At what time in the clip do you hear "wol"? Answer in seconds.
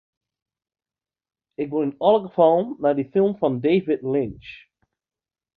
1.71-1.85